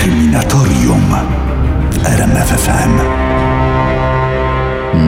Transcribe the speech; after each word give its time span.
Kryminatorium 0.00 1.14
w 1.90 2.06
RMFFM. 2.06 3.00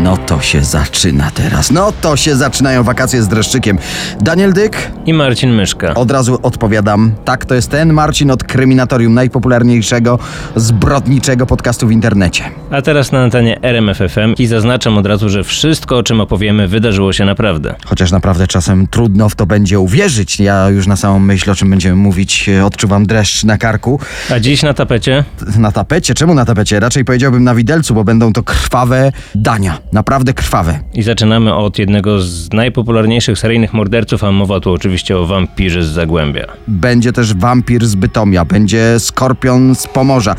No 0.03 0.17
to 0.17 0.41
się 0.41 0.65
zaczyna 0.65 1.31
teraz. 1.31 1.71
No 1.71 1.93
to 2.01 2.17
się 2.17 2.37
zaczynają 2.37 2.83
wakacje 2.83 3.22
z 3.22 3.29
dreszczykiem. 3.29 3.79
Daniel 4.21 4.53
Dyk, 4.53 4.90
I 5.06 5.13
Marcin 5.15 5.51
Myszka. 5.51 5.95
od 5.95 6.11
razu 6.11 6.38
odpowiadam. 6.43 7.13
Tak, 7.25 7.45
to 7.45 7.54
jest 7.54 7.71
ten 7.71 7.93
Marcin 7.93 8.30
od 8.30 8.45
Kryminatorium, 8.45 9.15
najpopularniejszego 9.15 10.19
zbrodniczego 10.57 11.47
podcastu 11.47 11.87
w 11.87 11.93
internecie. 11.93 12.44
A 12.71 12.83
teraz 12.83 13.12
na 13.12 13.22
antenie 13.22 13.62
RMFFM 13.62 14.35
i 14.38 14.47
zaznaczam 14.47 14.99
od 14.99 15.07
razu, 15.07 15.29
że 15.29 15.44
wszystko, 15.44 15.97
o 15.97 16.03
czym 16.03 16.21
opowiemy, 16.21 16.69
wydarzyło 16.69 17.12
się 17.12 17.25
naprawdę. 17.25 17.75
Chociaż 17.84 18.11
naprawdę 18.12 18.47
czasem 18.47 18.87
trudno 18.87 19.29
w 19.29 19.34
to 19.34 19.47
będzie 19.47 19.80
uwierzyć. 19.80 20.41
Ja 20.41 20.69
już 20.69 20.87
na 20.87 20.97
samą 20.97 21.19
myśl, 21.19 21.51
o 21.51 21.55
czym 21.55 21.71
będziemy 21.71 21.97
mówić, 21.97 22.48
e, 22.48 22.65
odczuwam 22.66 23.07
dreszcz 23.07 23.45
na 23.45 23.59
karku. 23.59 24.01
A 24.30 24.41
dziś 24.41 24.62
na 24.62 24.75
tapecie 24.75 25.25
Na 25.57 25.73
tapecie? 25.73 26.15
Czemu 26.15 26.34
na 26.34 26.45
tapecie? 26.45 26.80
Raczej 26.80 27.05
powiedziałbym 27.05 27.45
na 27.45 27.55
widelcu, 27.55 27.95
bo 27.95 28.05
będą 28.05 28.33
to 28.33 28.43
krwawe 28.43 29.12
dania. 29.34 29.79
Naprawdę 29.92 30.32
krwawe. 30.34 30.78
i 30.95 31.02
zaczynamy 31.02 31.55
od 31.55 31.78
jednego 31.78 32.20
z 32.20 32.52
najpopularniejszych 32.52 33.38
seryjnych 33.38 33.73
morderców, 33.74 34.24
a 34.24 34.32
mowa 34.32 34.60
tu 34.60 34.73
oczywiście 34.73 35.18
o 35.18 35.27
wampirze 35.27 35.82
z 35.82 35.87
Zagłębia. 35.87 36.46
Będzie 36.68 37.12
też 37.12 37.34
wampir 37.34 37.87
z 37.87 37.95
Bytomia, 37.95 38.45
będzie 38.45 39.01
skorpion 39.01 39.74
z 39.74 39.87
Pomorza. 39.87 40.34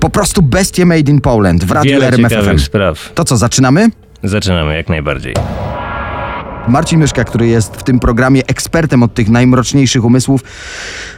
Po 0.00 0.10
prostu 0.10 0.42
bestie 0.42 0.86
made 0.86 1.10
in 1.10 1.20
Poland 1.20 1.64
w 1.64 1.70
radiu 1.70 2.00
Wiele 2.00 2.58
spraw. 2.58 3.12
To 3.14 3.24
co, 3.24 3.36
zaczynamy? 3.36 3.88
Zaczynamy 4.22 4.76
jak 4.76 4.88
najbardziej. 4.88 5.34
Marcin 6.68 6.98
Myszka, 6.98 7.24
który 7.24 7.46
jest 7.46 7.76
w 7.76 7.82
tym 7.82 7.98
programie 7.98 8.46
ekspertem 8.46 9.02
od 9.02 9.14
tych 9.14 9.28
najmroczniejszych 9.28 10.04
umysłów, 10.04 10.40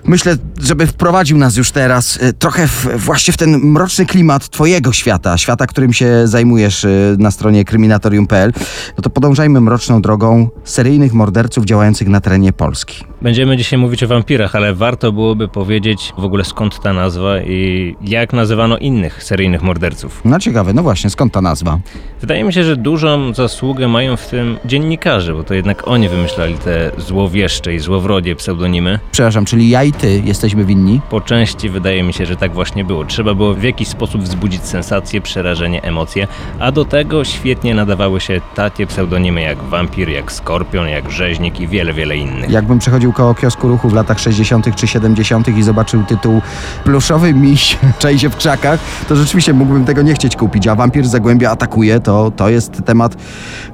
myślę, 0.04 0.36
żeby 0.60 0.86
wprowadził 0.86 1.38
nas 1.38 1.56
już 1.56 1.70
teraz 1.70 2.18
e, 2.22 2.32
trochę 2.32 2.68
w, 2.68 2.86
właśnie 2.96 3.32
w 3.32 3.36
ten 3.36 3.58
mroczny 3.58 4.06
klimat 4.06 4.48
twojego 4.48 4.92
świata, 4.92 5.38
świata, 5.38 5.66
którym 5.66 5.92
się 5.92 6.28
zajmujesz 6.28 6.84
e, 6.84 6.88
na 7.19 7.30
stronie 7.30 7.64
kryminatorium.pl, 7.64 8.52
no 8.96 9.02
to 9.02 9.10
podążajmy 9.10 9.60
mroczną 9.60 10.02
drogą 10.02 10.48
seryjnych 10.64 11.12
morderców 11.12 11.64
działających 11.64 12.08
na 12.08 12.20
terenie 12.20 12.52
Polski. 12.52 13.13
Będziemy 13.25 13.56
dzisiaj 13.56 13.78
mówić 13.78 14.03
o 14.03 14.08
wampirach, 14.08 14.56
ale 14.56 14.75
warto 14.75 15.12
byłoby 15.12 15.48
powiedzieć 15.48 16.12
w 16.19 16.25
ogóle 16.25 16.44
skąd 16.44 16.80
ta 16.80 16.92
nazwa 16.92 17.41
i 17.41 17.97
jak 18.03 18.33
nazywano 18.33 18.78
innych 18.78 19.22
seryjnych 19.22 19.62
morderców. 19.62 20.20
No 20.25 20.39
ciekawe, 20.39 20.72
no 20.72 20.83
właśnie, 20.83 21.11
skąd 21.11 21.33
ta 21.33 21.41
nazwa? 21.41 21.78
Wydaje 22.20 22.44
mi 22.44 22.53
się, 22.53 22.64
że 22.64 22.77
dużą 22.77 23.34
zasługę 23.34 23.89
mają 23.89 24.16
w 24.16 24.27
tym 24.27 24.58
dziennikarze, 24.64 25.34
bo 25.34 25.44
to 25.44 25.55
jednak 25.55 25.89
oni 25.89 26.08
wymyślali 26.08 26.55
te 26.55 26.91
złowieszcze 26.98 27.75
i 27.75 27.78
złowrodzie 27.78 28.36
pseudonimy. 28.36 28.98
Przepraszam, 29.12 29.44
czyli 29.44 29.69
ja 29.69 29.84
i 29.84 29.92
ty 29.92 30.22
jesteśmy 30.25 30.64
winni? 30.64 31.00
Po 31.11 31.20
części 31.20 31.69
wydaje 31.69 32.03
mi 32.03 32.12
się, 32.12 32.27
że 32.27 32.36
tak 32.36 32.53
właśnie 32.53 32.84
było. 32.84 33.05
Trzeba 33.05 33.34
było 33.34 33.55
w 33.55 33.62
jakiś 33.62 33.88
sposób 33.88 34.22
wzbudzić 34.22 34.62
sensację, 34.62 35.20
przerażenie, 35.20 35.83
emocje, 35.83 36.27
a 36.59 36.72
do 36.72 36.84
tego 36.84 37.25
świetnie 37.25 37.75
nadawały 37.75 38.20
się 38.20 38.41
takie 38.55 38.86
pseudonimy 38.86 39.41
jak 39.41 39.62
wampir, 39.62 40.09
jak 40.09 40.33
skorpion, 40.33 40.88
jak 40.88 41.11
rzeźnik 41.11 41.61
i 41.61 41.69
wiele, 41.69 41.92
wiele 41.92 42.16
innych. 42.16 42.50
Jakbym 42.50 42.78
przechodził 42.78 43.13
koło 43.14 43.34
kiosku 43.34 43.68
ruchu 43.68 43.88
w 43.88 43.94
latach 43.94 44.20
60. 44.20 44.76
czy 44.76 44.86
70. 44.86 45.48
i 45.48 45.62
zobaczył 45.62 46.02
tytuł 46.04 46.42
Pluszowy 46.84 47.34
miś 47.34 47.78
czai 47.98 48.18
się 48.18 48.30
w 48.30 48.36
krzakach, 48.36 48.80
to 49.08 49.16
rzeczywiście 49.16 49.52
mógłbym 49.52 49.84
tego 49.84 50.02
nie 50.02 50.14
chcieć 50.14 50.36
kupić, 50.36 50.66
a 50.68 50.74
wampir 50.74 51.06
Zagłębia 51.06 51.50
atakuje, 51.50 52.00
to, 52.00 52.32
to 52.36 52.48
jest 52.48 52.82
temat, 52.84 53.16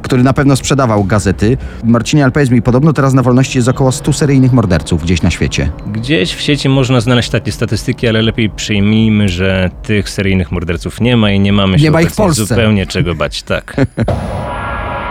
który 0.02 0.22
na 0.22 0.32
pewno 0.32 0.56
sprzedawał 0.56 1.04
gazety. 1.04 1.56
Marcinie, 1.84 2.22
ale 2.22 2.32
powiedz 2.32 2.50
mi, 2.50 2.62
podobno 2.62 2.92
teraz 2.92 3.14
na 3.14 3.22
wolności 3.22 3.58
jest 3.58 3.68
około 3.68 3.92
100 3.92 4.12
seryjnych 4.12 4.52
morderców 4.52 5.02
gdzieś 5.02 5.22
na 5.22 5.30
świecie. 5.30 5.70
Gdzieś 5.86 6.34
w 6.34 6.40
sieci 6.40 6.68
można 6.68 7.00
znaleźć 7.00 7.30
takie 7.30 7.52
statystyki, 7.52 8.08
ale 8.08 8.22
lepiej 8.22 8.50
przyjmijmy, 8.50 9.28
że 9.28 9.70
tych 9.82 10.10
seryjnych 10.10 10.52
morderców 10.52 11.00
nie 11.00 11.16
ma 11.16 11.30
i 11.30 11.40
nie 11.40 11.52
mamy 11.52 11.78
się 11.78 11.84
Nie 11.84 11.90
ma 11.90 12.02
ich 12.02 12.10
w 12.10 12.16
Polsce. 12.16 12.46
zupełnie 12.46 12.86
czego 12.86 13.14
bać. 13.14 13.42
Tak. 13.42 13.76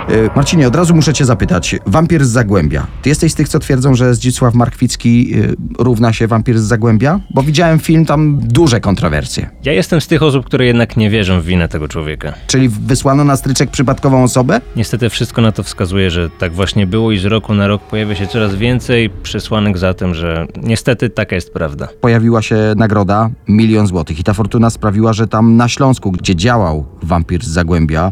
E, 0.08 0.36
Marcinie, 0.36 0.68
od 0.68 0.76
razu 0.76 0.96
muszę 0.96 1.14
cię 1.14 1.26
zapytać. 1.26 1.76
Wampir 1.86 2.26
z 2.26 2.30
Zagłębia. 2.30 2.88
Ty 3.02 3.10
jesteś 3.10 3.32
z 3.32 3.36
tych, 3.36 3.50
co 3.50 3.60
twierdzą, 3.60 3.96
że 3.96 4.16
Zdzisław 4.16 4.54
Markwicki 4.54 5.34
e, 5.34 5.84
równa 5.84 6.14
się 6.14 6.28
wampir 6.28 6.60
z 6.60 6.64
Zagłębia? 6.64 7.20
Bo 7.34 7.44
widziałem 7.44 7.80
film, 7.80 8.06
tam 8.06 8.40
duże 8.42 8.80
kontrowersje. 8.82 9.50
Ja 9.64 9.74
jestem 9.74 10.02
z 10.02 10.08
tych 10.08 10.24
osób, 10.24 10.46
które 10.46 10.66
jednak 10.66 10.98
nie 10.98 11.10
wierzą 11.10 11.42
w 11.42 11.46
winę 11.46 11.68
tego 11.68 11.88
człowieka. 11.88 12.34
Czyli 12.48 12.70
wysłano 12.70 13.24
na 13.24 13.36
stryczek 13.36 13.72
przypadkową 13.72 14.24
osobę? 14.24 14.62
Niestety 14.76 15.10
wszystko 15.10 15.42
na 15.42 15.52
to 15.52 15.64
wskazuje, 15.64 16.12
że 16.12 16.30
tak 16.30 16.54
właśnie 16.54 16.88
było 16.88 17.12
i 17.12 17.18
z 17.18 17.26
roku 17.26 17.54
na 17.54 17.68
rok 17.68 17.82
pojawia 17.82 18.16
się 18.16 18.28
coraz 18.28 18.56
więcej 18.56 19.10
przesłanek 19.24 19.78
za 19.78 19.94
tym, 19.94 20.14
że 20.14 20.48
niestety 20.64 21.10
taka 21.10 21.36
jest 21.36 21.54
prawda. 21.54 21.88
pojawiła 22.02 22.42
się 22.42 22.56
nagroda 22.76 23.30
milion 23.48 23.88
złotych 23.88 24.20
i 24.20 24.24
ta 24.24 24.34
fortuna 24.34 24.70
sprawiła, 24.70 25.14
że 25.14 25.28
tam 25.28 25.58
na 25.58 25.68
Śląsku, 25.68 26.12
gdzie 26.12 26.36
działał 26.36 26.86
wampir 27.04 27.44
z 27.44 27.48
Zagłębia, 27.48 28.12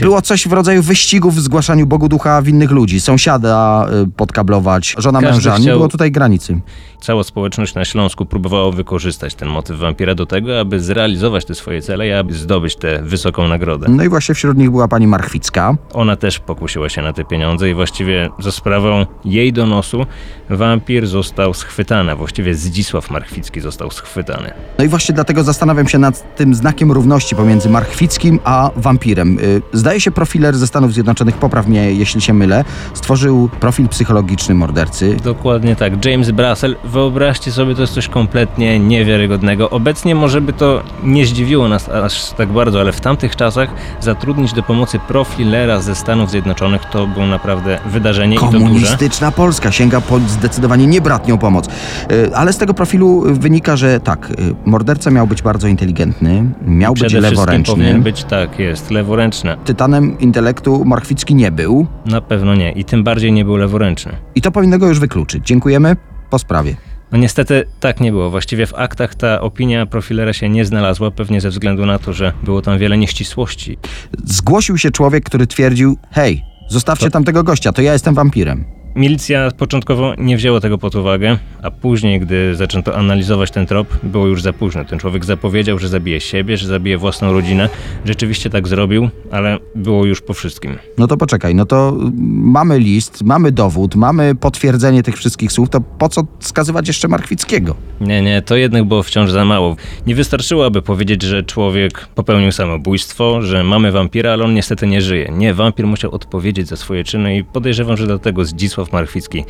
było 0.00 0.22
coś 0.22 0.48
w 0.48 0.52
rodzaju 0.52 0.82
wyścigów 0.82 1.34
w 1.34 1.40
zgłaszaniu 1.40 1.86
Bogu 1.86 2.08
ducha 2.08 2.42
winnych 2.42 2.70
ludzi. 2.70 3.00
Sąsiada 3.00 3.86
y, 4.06 4.10
podkablować, 4.16 4.94
żona 4.98 5.20
Każdy 5.20 5.34
męża. 5.34 5.56
Nie 5.58 5.62
chciał- 5.64 5.76
było 5.76 5.88
tutaj 5.88 6.10
granicy. 6.12 6.60
Cała 7.00 7.24
społeczność 7.24 7.74
na 7.74 7.84
Śląsku 7.84 8.26
próbowała 8.26 8.70
wykorzystać 8.72 9.34
ten 9.34 9.48
motyw 9.48 9.78
wampira 9.78 10.14
do 10.14 10.26
tego, 10.26 10.60
aby 10.60 10.80
zrealizować 10.80 11.44
te 11.44 11.54
swoje 11.54 11.82
cele 11.82 12.08
i 12.08 12.12
aby 12.12 12.34
zdobyć 12.34 12.76
tę 12.76 13.02
wysoką 13.02 13.48
nagrodę. 13.48 13.86
No 13.88 14.04
i 14.04 14.08
właśnie 14.08 14.34
wśród 14.34 14.58
nich 14.58 14.70
była 14.70 14.88
pani 14.88 15.06
Marchwicka. 15.06 15.76
Ona 15.92 16.16
też 16.16 16.38
pokusiła 16.38 16.88
się 16.88 17.02
na 17.02 17.12
te 17.12 17.24
pieniądze 17.24 17.70
i 17.70 17.74
właściwie 17.74 18.30
za 18.38 18.52
sprawą 18.52 19.06
jej 19.24 19.52
donosu 19.52 20.06
wampir 20.50 21.06
został 21.06 21.54
schwytany, 21.54 22.16
właściwie 22.16 22.54
Zdzisław 22.54 23.10
Marchwicki 23.10 23.60
został 23.60 23.90
schwytany. 23.90 24.50
No 24.78 24.84
i 24.84 24.88
właśnie 24.88 25.14
dlatego 25.14 25.44
zastanawiam 25.44 25.88
się 25.88 25.98
nad 25.98 26.36
tym 26.36 26.54
znakiem 26.54 26.92
równości 26.92 27.36
pomiędzy 27.36 27.70
Marchwickim 27.70 28.38
a 28.44 28.70
wampirem. 28.76 29.38
Y, 29.38 29.62
Zdaje 29.90 30.00
się 30.00 30.10
profiler 30.10 30.56
ze 30.56 30.66
Stanów 30.66 30.92
Zjednoczonych, 30.92 31.36
popraw 31.36 31.66
mnie 31.66 31.92
jeśli 31.92 32.20
się 32.20 32.34
mylę, 32.34 32.64
stworzył 32.94 33.48
profil 33.60 33.88
psychologiczny 33.88 34.54
mordercy. 34.54 35.16
Dokładnie 35.24 35.76
tak. 35.76 36.04
James 36.04 36.30
Brassel, 36.30 36.76
wyobraźcie 36.84 37.52
sobie, 37.52 37.74
to 37.74 37.80
jest 37.80 37.92
coś 37.92 38.08
kompletnie 38.08 38.78
niewiarygodnego. 38.78 39.70
Obecnie 39.70 40.14
może 40.14 40.40
by 40.40 40.52
to 40.52 40.82
nie 41.02 41.26
zdziwiło 41.26 41.68
nas 41.68 41.88
aż 41.88 42.30
tak 42.30 42.48
bardzo, 42.48 42.80
ale 42.80 42.92
w 42.92 43.00
tamtych 43.00 43.36
czasach 43.36 43.68
zatrudnić 44.00 44.52
do 44.52 44.62
pomocy 44.62 44.98
profilera 45.08 45.80
ze 45.80 45.94
Stanów 45.94 46.30
Zjednoczonych 46.30 46.84
to 46.84 47.06
było 47.06 47.26
naprawdę 47.26 47.78
wydarzenie. 47.86 48.36
Komunistyczna 48.36 49.30
Polska 49.30 49.72
sięga 49.72 50.00
po 50.00 50.18
zdecydowanie 50.18 50.86
niebratnią 50.86 51.38
pomoc. 51.38 51.68
Y, 52.12 52.36
Ale 52.36 52.52
z 52.52 52.58
tego 52.58 52.74
profilu 52.74 53.22
wynika, 53.26 53.76
że 53.76 54.00
tak, 54.00 54.30
y, 54.30 54.34
morderca 54.64 55.10
miał 55.10 55.26
być 55.26 55.42
bardzo 55.42 55.68
inteligentny, 55.68 56.44
miał 56.66 56.94
być 56.94 57.12
leworęczny. 57.12 57.74
powinien 57.74 58.02
być, 58.02 58.24
tak 58.24 58.58
jest, 58.58 58.90
leworęczny. 58.90 59.56
Tytanem 59.80 60.18
intelektu 60.18 60.84
Marchwicki 60.84 61.34
nie 61.34 61.50
był 61.52 61.86
Na 62.06 62.20
pewno 62.20 62.54
nie 62.54 62.72
i 62.72 62.84
tym 62.84 63.04
bardziej 63.04 63.32
nie 63.32 63.44
był 63.44 63.56
leworęczny. 63.56 64.12
i 64.34 64.40
to 64.40 64.50
powinno 64.50 64.78
go 64.78 64.88
już 64.88 65.00
wykluczyć. 65.00 65.46
Dziękujemy. 65.46 65.96
Po 66.30 66.38
sprawie. 66.38 66.76
No 67.12 67.18
niestety 67.18 67.64
tak 67.80 68.00
nie 68.00 68.12
było. 68.12 68.30
Właściwie 68.30 68.66
w 68.66 68.74
aktach 68.74 69.14
ta 69.14 69.40
opinia 69.40 69.86
profilera 69.86 70.32
się 70.32 70.48
nie 70.48 70.64
znalazła, 70.64 71.10
pewnie 71.10 71.40
ze 71.40 71.50
względu 71.50 71.86
na 71.86 71.98
to, 71.98 72.12
że 72.12 72.32
było 72.42 72.62
tam 72.62 72.78
wiele 72.78 72.98
nieścisłości. 72.98 73.78
Zgłosił 74.24 74.78
się 74.78 74.90
człowiek, 74.90 75.24
który 75.24 75.46
twierdził: 75.46 75.96
Hej, 76.10 76.42
zostawcie 76.68 77.04
To- 77.06 77.10
tamtego 77.10 77.42
gościa, 77.44 77.72
to 77.72 77.82
ja 77.82 77.92
jestem 77.92 78.14
wampirem. 78.14 78.64
Milicja 78.96 79.50
początkowo 79.50 80.14
nie 80.18 80.36
wzięła 80.36 80.60
tego 80.60 80.78
pod 80.78 80.94
uwagę, 80.94 81.38
a 81.62 81.70
później, 81.70 82.20
gdy 82.20 82.56
zaczęto 82.56 82.96
analizować 82.96 83.50
ten 83.50 83.66
trop, 83.66 83.98
było 84.02 84.26
już 84.26 84.42
za 84.42 84.52
późno. 84.52 84.84
Ten 84.84 84.98
człowiek 84.98 85.24
zapowiedział, 85.24 85.78
że 85.78 85.88
zabije 85.88 86.20
siebie, 86.20 86.56
że 86.56 86.66
zabije 86.66 86.98
własną 86.98 87.32
rodzinę. 87.32 87.68
Rzeczywiście 88.04 88.50
tak 88.50 88.68
zrobił, 88.68 89.08
ale 89.30 89.58
było 89.74 90.04
już 90.04 90.20
po 90.20 90.34
wszystkim. 90.34 90.78
No 90.98 91.06
to 91.06 91.16
poczekaj, 91.16 91.54
no 91.54 91.66
to 91.66 91.88
y, 91.90 92.10
mamy 92.42 92.78
list, 92.78 93.22
mamy 93.22 93.52
dowód, 93.52 93.94
mamy 93.94 94.34
potwierdzenie 94.34 95.02
tych 95.02 95.16
wszystkich 95.16 95.52
słów, 95.52 95.70
to 95.70 95.80
po 95.80 96.08
co 96.08 96.26
skazywać 96.40 96.88
jeszcze 96.88 97.08
Marchwickiego? 97.08 97.74
Nie, 98.00 98.22
nie, 98.22 98.42
to 98.42 98.56
jednak 98.56 98.84
było 98.84 99.02
wciąż 99.02 99.30
za 99.30 99.44
mało. 99.44 99.76
Nie 100.06 100.14
wystarczyło, 100.14 100.66
aby 100.66 100.82
powiedzieć, 100.82 101.22
że 101.22 101.42
człowiek 101.42 102.06
popełnił 102.14 102.52
samobójstwo, 102.52 103.42
że 103.42 103.64
mamy 103.64 103.92
wampira, 103.92 104.32
ale 104.32 104.44
on 104.44 104.54
niestety 104.54 104.86
nie 104.86 105.00
żyje. 105.00 105.32
Nie, 105.36 105.54
wampir 105.54 105.86
musiał 105.86 106.14
odpowiedzieć 106.14 106.68
za 106.68 106.76
swoje 106.76 107.04
czyny 107.04 107.36
i 107.36 107.44
podejrzewam, 107.44 107.96
że 107.96 108.06
dlatego 108.06 108.44
Zdzisław 108.80 108.92
Marchwicki 108.92 109.44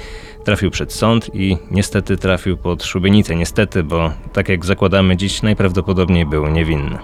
trafił 0.44 0.70
przed 0.70 0.92
sąd 0.92 1.34
i 1.34 1.56
niestety 1.70 2.16
trafił 2.16 2.56
pod 2.56 2.84
szubienicę. 2.84 3.36
Niestety, 3.36 3.82
bo 3.82 4.12
tak 4.32 4.48
jak 4.48 4.64
zakładamy 4.64 5.16
dziś, 5.16 5.42
najprawdopodobniej 5.42 6.26
był 6.26 6.46
niewinny. 6.46 6.98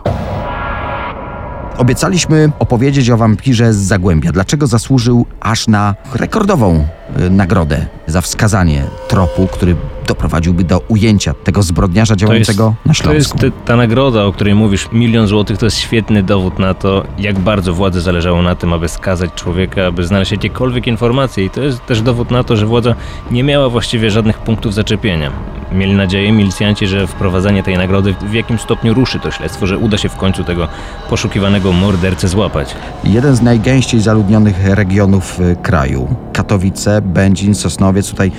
Obiecaliśmy 1.78 2.50
opowiedzieć 2.58 3.10
o 3.10 3.16
wampirze 3.16 3.72
z 3.72 3.76
Zagłębia. 3.76 4.32
Dlaczego 4.32 4.66
zasłużył 4.66 5.26
aż 5.40 5.68
na 5.68 5.94
rekordową 6.14 6.86
nagrodę 7.30 7.86
za 8.06 8.20
wskazanie 8.20 8.84
tropu, 9.08 9.46
który 9.46 9.76
doprowadziłby 10.06 10.64
do 10.64 10.78
ujęcia 10.88 11.34
tego 11.44 11.62
zbrodniarza 11.62 12.16
działającego 12.16 12.74
na 12.86 12.94
to 12.94 13.14
jest 13.14 13.28
Śląsku. 13.28 13.58
ta 13.64 13.76
nagroda, 13.76 14.24
o 14.24 14.32
której 14.32 14.54
mówisz, 14.54 14.88
milion 14.92 15.26
złotych, 15.26 15.58
to 15.58 15.66
jest 15.66 15.78
świetny 15.78 16.22
dowód 16.22 16.58
na 16.58 16.74
to, 16.74 17.04
jak 17.18 17.38
bardzo 17.38 17.74
władzy 17.74 18.00
zależało 18.00 18.42
na 18.42 18.54
tym, 18.54 18.72
aby 18.72 18.88
skazać 18.88 19.34
człowieka, 19.34 19.86
aby 19.86 20.04
znaleźć 20.04 20.32
jakiekolwiek 20.32 20.86
informacje. 20.86 21.44
I 21.44 21.50
to 21.50 21.62
jest 21.62 21.86
też 21.86 22.02
dowód 22.02 22.30
na 22.30 22.44
to, 22.44 22.56
że 22.56 22.66
władza 22.66 22.94
nie 23.30 23.42
miała 23.42 23.68
właściwie 23.68 24.10
żadnych 24.10 24.38
punktów 24.38 24.74
zaczepienia. 24.74 25.32
Mieli 25.76 25.94
nadzieję 25.94 26.32
milicjanci, 26.32 26.86
że 26.86 27.06
wprowadzenie 27.06 27.62
tej 27.62 27.76
nagrody 27.78 28.14
w 28.20 28.34
jakim 28.34 28.58
stopniu 28.58 28.94
ruszy 28.94 29.20
to 29.20 29.30
śledztwo, 29.30 29.66
że 29.66 29.78
uda 29.78 29.98
się 29.98 30.08
w 30.08 30.16
końcu 30.16 30.44
tego 30.44 30.68
poszukiwanego 31.10 31.72
mordercę 31.72 32.28
złapać. 32.28 32.74
Jeden 33.04 33.36
z 33.36 33.42
najgęściej 33.42 34.00
zaludnionych 34.00 34.66
regionów 34.66 35.40
y, 35.40 35.56
kraju. 35.62 36.16
Katowice, 36.32 37.02
Będzin, 37.02 37.54
Sosnowiec. 37.54 38.10
Tutaj 38.10 38.32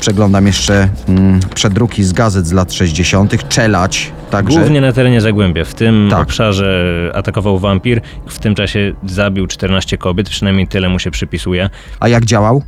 przeglądam 0.00 0.46
jeszcze 0.46 0.88
mm, 1.08 1.40
przedruki 1.54 2.04
z 2.04 2.12
gazet 2.12 2.46
z 2.46 2.52
lat 2.52 2.72
60. 2.72 3.48
Czelać 3.48 4.12
także. 4.30 4.58
Głównie 4.58 4.80
na 4.80 4.92
terenie 4.92 5.20
Zagłębia. 5.20 5.64
W 5.64 5.74
tym 5.74 6.08
Tak. 6.10 6.22
obszarze 6.22 7.10
atakował 7.14 7.58
wampir. 7.58 8.00
W 8.26 8.38
tym 8.38 8.54
czasie 8.54 8.94
zabił 9.06 9.46
14 9.46 9.98
kobiet, 9.98 10.28
przynajmniej 10.30 10.68
tyle 10.68 10.88
mu 10.88 10.98
się 10.98 11.10
przypisuje. 11.10 11.70
A 12.00 12.08
jak 12.08 12.24
działał? 12.24 12.62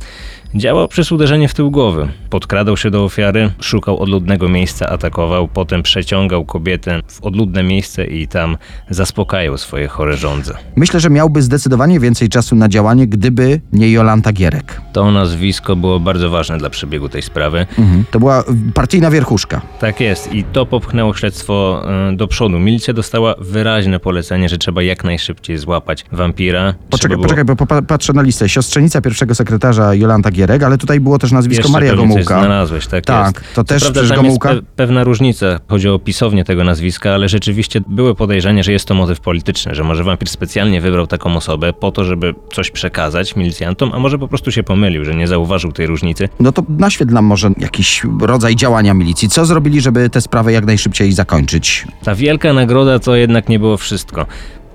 Działał 0.55 0.87
przez 0.87 1.11
uderzenie 1.11 1.47
w 1.47 1.53
tył 1.53 1.71
głowy. 1.71 2.07
Podkradał 2.29 2.77
się 2.77 2.89
do 2.91 3.03
ofiary, 3.03 3.51
szukał 3.61 3.99
odludnego 3.99 4.49
miejsca, 4.49 4.89
atakował, 4.89 5.47
potem 5.47 5.83
przeciągał 5.83 6.45
kobietę 6.45 6.99
w 7.07 7.23
odludne 7.23 7.63
miejsce 7.63 8.05
i 8.05 8.27
tam 8.27 8.57
zaspokajał 8.89 9.57
swoje 9.57 9.87
chore 9.87 10.17
żądze. 10.17 10.53
Myślę, 10.75 10.99
że 10.99 11.09
miałby 11.09 11.41
zdecydowanie 11.41 11.99
więcej 11.99 12.29
czasu 12.29 12.55
na 12.55 12.69
działanie, 12.69 13.07
gdyby 13.07 13.61
nie 13.73 13.91
Jolanta 13.91 14.31
Gierek. 14.33 14.81
To 14.93 15.11
nazwisko 15.11 15.75
było 15.75 15.99
bardzo 15.99 16.29
ważne 16.29 16.57
dla 16.57 16.69
przebiegu 16.69 17.09
tej 17.09 17.21
sprawy. 17.21 17.65
Mhm. 17.79 18.03
To 18.11 18.19
była 18.19 18.41
y, 18.41 18.43
partyjna 18.73 19.11
wierchuszka. 19.11 19.61
Tak 19.79 19.99
jest 19.99 20.33
i 20.33 20.43
to 20.43 20.65
popchnęło 20.65 21.13
śledztwo 21.13 21.83
e, 22.11 22.15
do 22.15 22.27
przodu. 22.27 22.59
Milicja 22.59 22.93
dostała 22.93 23.35
wyraźne 23.39 23.99
polecenie, 23.99 24.49
że 24.49 24.57
trzeba 24.57 24.83
jak 24.83 25.03
najszybciej 25.03 25.57
złapać 25.57 26.05
wampira. 26.11 26.73
Poczekaj, 26.89 27.17
było- 27.17 27.23
poczekaj, 27.23 27.45
bo 27.45 27.53
popa- 27.55 27.81
patrzę 27.81 28.13
na 28.13 28.21
listę. 28.21 28.49
Siostrzenica 28.49 29.01
pierwszego 29.01 29.35
sekretarza 29.35 29.93
Jolanta 29.93 30.31
Gierek, 30.31 30.42
ale 30.65 30.77
tutaj 30.77 30.99
było 30.99 31.19
też 31.19 31.31
nazwisko 31.31 31.59
Jeszcze 31.61 31.71
Maria 31.73 31.95
Gomułka. 31.95 32.23
znalazłeś, 32.23 32.87
tak, 32.87 33.05
Tak, 33.05 33.35
jest. 33.35 33.55
to 33.55 33.63
też 33.63 33.81
prawda, 33.81 34.01
przecież 34.01 34.17
Gomułka- 34.19 34.49
pe- 34.49 34.61
pewna 34.75 35.03
różnica. 35.03 35.59
Chodzi 35.67 35.89
o 35.89 35.99
pisownię 35.99 36.43
tego 36.43 36.63
nazwiska, 36.63 37.13
ale 37.13 37.29
rzeczywiście 37.29 37.81
były 37.87 38.15
podejrzenie, 38.15 38.63
że 38.63 38.71
jest 38.71 38.85
to 38.85 38.93
motyw 38.93 39.19
polityczny, 39.19 39.75
że 39.75 39.83
może 39.83 40.03
wampir 40.03 40.29
specjalnie 40.29 40.81
wybrał 40.81 41.07
taką 41.07 41.35
osobę 41.37 41.73
po 41.73 41.91
to, 41.91 42.03
żeby 42.03 42.33
coś 42.53 42.71
przekazać 42.71 43.35
milicjantom, 43.35 43.91
a 43.93 43.99
może 43.99 44.19
po 44.19 44.27
prostu 44.27 44.51
się 44.51 44.63
pomylił, 44.63 45.05
że 45.05 45.15
nie 45.15 45.27
zauważył 45.27 45.71
tej 45.71 45.87
różnicy. 45.87 46.29
No 46.39 46.51
to 46.51 46.63
naświetl 46.69 47.13
nam 47.13 47.25
może 47.25 47.49
jakiś 47.57 48.01
rodzaj 48.21 48.55
działania 48.55 48.93
milicji. 48.93 49.29
Co 49.29 49.45
zrobili, 49.45 49.81
żeby 49.81 50.09
tę 50.09 50.21
sprawę 50.21 50.51
jak 50.53 50.65
najszybciej 50.65 51.11
zakończyć? 51.13 51.85
Ta 52.03 52.15
wielka 52.15 52.53
nagroda 52.53 52.99
to 52.99 53.15
jednak 53.15 53.49
nie 53.49 53.59
było 53.59 53.77
wszystko. 53.77 54.25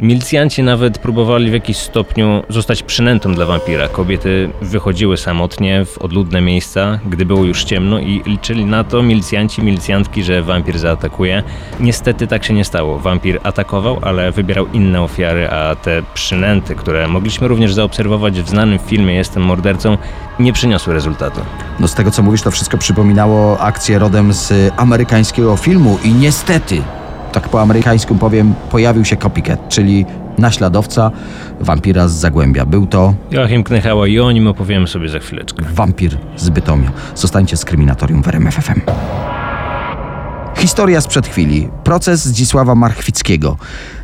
Milicjanci 0.00 0.62
nawet 0.62 0.98
próbowali 0.98 1.50
w 1.50 1.52
jakiś 1.52 1.76
stopniu 1.76 2.42
zostać 2.48 2.82
przynętą 2.82 3.34
dla 3.34 3.46
wampira. 3.46 3.88
Kobiety 3.88 4.50
wychodziły 4.62 5.16
samotnie 5.16 5.84
w 5.84 5.98
odludne 5.98 6.40
miejsca, 6.40 6.98
gdy 7.06 7.26
było 7.26 7.44
już 7.44 7.64
ciemno 7.64 7.98
i 7.98 8.22
liczyli 8.26 8.64
na 8.64 8.84
to 8.84 9.02
milicjanci, 9.02 9.62
milicjantki, 9.62 10.24
że 10.24 10.42
wampir 10.42 10.78
zaatakuje. 10.78 11.42
Niestety 11.80 12.26
tak 12.26 12.44
się 12.44 12.54
nie 12.54 12.64
stało. 12.64 12.98
Wampir 12.98 13.40
atakował, 13.42 13.98
ale 14.02 14.32
wybierał 14.32 14.66
inne 14.66 15.02
ofiary, 15.02 15.50
a 15.50 15.76
te 15.76 16.02
przynęty, 16.14 16.74
które 16.74 17.08
mogliśmy 17.08 17.48
również 17.48 17.74
zaobserwować 17.74 18.40
w 18.40 18.48
znanym 18.48 18.78
filmie 18.78 19.14
Jestem 19.14 19.42
mordercą, 19.42 19.98
nie 20.38 20.52
przyniosły 20.52 20.94
rezultatu. 20.94 21.40
No 21.80 21.88
z 21.88 21.94
tego 21.94 22.10
co 22.10 22.22
mówisz, 22.22 22.42
to 22.42 22.50
wszystko 22.50 22.78
przypominało 22.78 23.60
akcję 23.60 23.98
rodem 23.98 24.32
z 24.32 24.72
amerykańskiego 24.76 25.56
filmu 25.56 25.98
i 26.04 26.12
niestety, 26.12 26.82
tak 27.40 27.48
po 27.48 27.62
amerykańsku 27.62 28.14
powiem, 28.14 28.54
pojawił 28.70 29.04
się 29.04 29.16
copycat, 29.16 29.68
czyli 29.68 30.06
naśladowca 30.38 31.10
wampira 31.60 32.08
z 32.08 32.12
Zagłębia. 32.12 32.66
Był 32.66 32.86
to 32.86 33.14
Joachim 33.30 33.64
Knychała 33.64 34.06
i 34.06 34.20
o 34.20 34.32
nim 34.32 34.46
opowiemy 34.46 34.86
sobie 34.86 35.08
za 35.08 35.18
chwileczkę. 35.18 35.64
wampir 35.72 36.18
z 36.36 36.50
Bytomia. 36.50 36.90
Zostańcie 37.14 37.56
z 37.56 37.64
kryminatorium 37.64 38.22
w 38.22 38.28
RMF 38.28 38.54
FM. 38.54 38.80
Historia 40.56 41.00
sprzed 41.00 41.26
chwili. 41.26 41.68
Proces 41.84 42.24
Zdzisława 42.24 42.74
Marchwickiego. 42.74 43.56